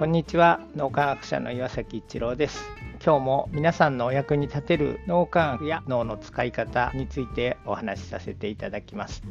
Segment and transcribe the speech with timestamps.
[0.00, 0.60] こんにちは。
[0.74, 2.64] 脳科学者の岩崎一郎です。
[3.04, 9.22] 今日も皆さんのお役に立てる脳科学や脳の使い方についてお話しさせていただきます。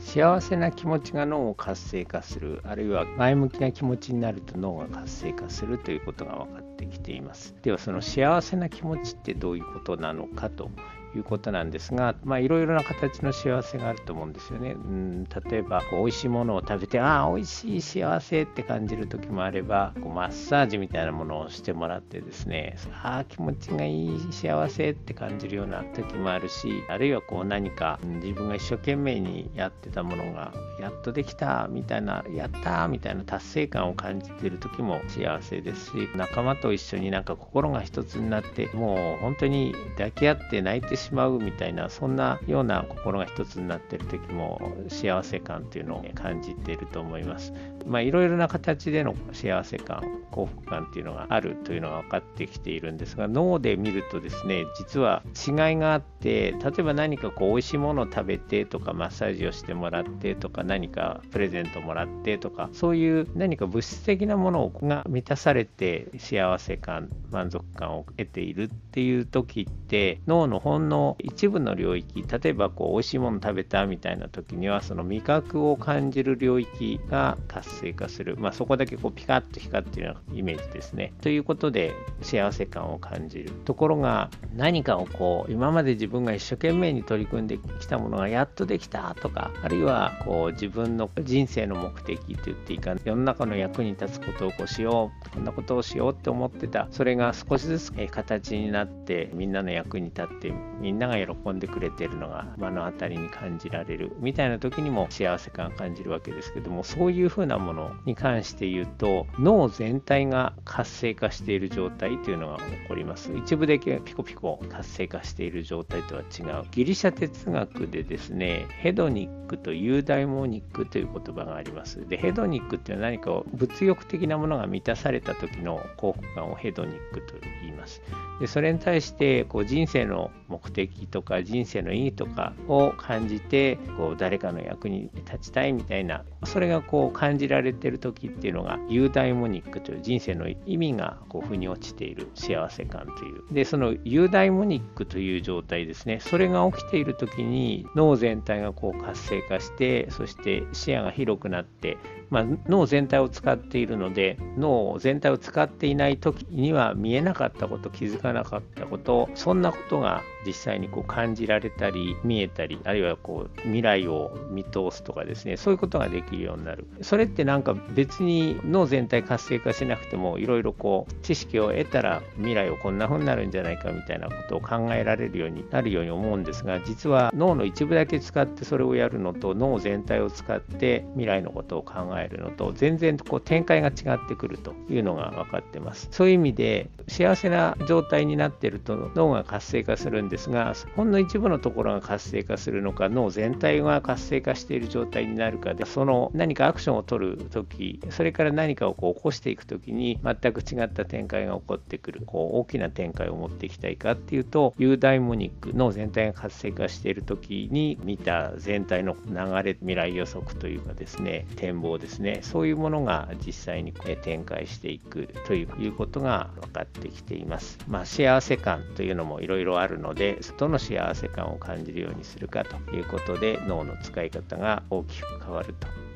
[0.00, 7.54] 幸せな気持ちが脳を活性化するあるいは前向きな気持ちになると脳が活性化するということが分かってきています。
[7.62, 10.68] ではその幸せな気持ちってどういうことなのかと
[11.14, 14.72] いうことなんですが、まあ、いろいろな形の幸せがあると思うんですよね。
[14.72, 47.52] うん、例えばこう美味しいものを食べて、ああ、美味しい幸せって感じる時もあれば、こうマッサージみたいなものをしてもらってですね、ああ、気持ちがいい幸せって感じるような時もあるし、あるいはこう何か自分が一生懸命にやってたものが、やっとできたみたいな、やったみたいな達成感を感じている時も幸せですし、仲間と一緒になんか心が一つになって、もう本当に抱き合って泣いてしまうみたいなそんなような心が一つになってる時も幸せ感というのを感じていると思います。
[47.86, 81.14] まあいろいろな形での幸せ感幸福感っていうのがあるというのが分かってきているんですが脳で見るとですね実は違いがあって例えば何かこう美味しいものを食べてとかマッサージをしてもらってとか何かプレゼントもらってとかそういう何か物質的なものが満たされて幸せ感満足感を得ているっていう時って脳のほんの一部の領域例えばこう美味しいもの食べたみたいな時にはその味覚を感じる領域が活性化する、まあ、そこだけこうピカッと光ってるようなイメージですね。
[81.22, 83.50] ということで幸せ感を感じる。
[83.64, 95.30] ところが何かをこう今まで自分が一生懸命に取り組んできたものがやっとできたとかあるいはこう自分の人生の目的と言っていいか世の中の役に立つことをこうしよう。
[95.30, 96.88] こんなことをしようって思ってた。
[96.90, 100.52] それが少しずつ形になってみんなの役に立って
[100.82, 113.32] みんなが喜んでくれてるのが目の当たりに感じられるみたいな時にも幸せ感を感じるわけですけどもそういうふうなものに関して言うと脳全体が活性化している状態というのが起こります。
[113.32, 116.64] 一部だけピコピコ活性化している状態とは違う。
[116.72, 122.08] ギリシャ哲学でですねヘドニックとユーダイモニックという言葉があります。
[122.08, 128.02] でヘドニックっていうのは何か物欲的なものが満たされた時の幸福感をヘドニックと言います。
[128.40, 143.54] でそれに対してこう人生の目的とか人生の意義とかを感じてこう誰かの役に立ちたいみたいなそれがこう感じられてる時っていうのがユーダイモニックという人生の意味がこう腑に落ちている幸せ感という。
[143.54, 146.18] でそのユーダイモニックという状態ですね。
[146.20, 151.98] それが起きている時に脳全体がこう活性化してそして視野が広くなって
[152.32, 166.86] まあ、脳全体を使っているので脳全体を使っていない時には見えなかったこと気づかなかったことそんなことが実際にこう感じられたり見えたりあるいはこう未来を見通すとかですねそういうことができるようになる。
[167.02, 186.08] それってなんか別に脳全体活性化しなくてもいろいろこう知識を得たら未来をこんな風になるんじゃないかみたいなことを考えられるようになるように思うんですが実は脳の一部だけ使ってそれをやるのと脳全体を使って未来のことを考えるのと全然こう展開が違ってくるというのが分かってます。
[186.10, 217.78] そういう意味で幸せな状態になっていると脳が活性化するんですがほんの一部のところが活性化するのか脳全体が活性化している状態になるかでその何かアクションを取る時それから何かをこう起こしていく時に全く違った展開が起こってくるこう大きな展開を持っていきたいかっていうとユーダイモニック脳全体が活性化している時に見た全体の流れ未来予測というかですね展望ですねそういうものが実際に展開していくということが分かってきています。
[217.86, 225.74] まあ、幸せ感というのもいろいろあるのでどの幸せ感を感じるようにするかということで脳の使い方が大きく変わる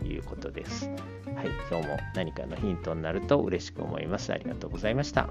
[0.00, 0.88] ということです。
[1.34, 4.32] はい、今日も何かのヒントになると嬉しく思います。
[4.32, 5.30] ありがとうございました。